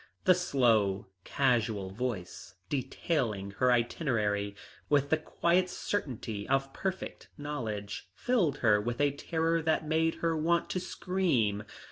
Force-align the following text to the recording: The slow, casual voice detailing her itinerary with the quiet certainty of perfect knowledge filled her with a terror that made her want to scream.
The 0.23 0.33
slow, 0.33 1.09
casual 1.25 1.91
voice 1.91 2.55
detailing 2.69 3.51
her 3.61 3.71
itinerary 3.71 4.55
with 4.89 5.11
the 5.11 5.17
quiet 5.17 5.69
certainty 5.69 6.49
of 6.49 6.73
perfect 6.73 7.29
knowledge 7.37 8.09
filled 8.15 8.57
her 8.65 8.81
with 8.81 8.99
a 8.99 9.11
terror 9.11 9.61
that 9.61 9.85
made 9.87 10.15
her 10.15 10.35
want 10.35 10.71
to 10.71 10.79
scream. 10.79 11.65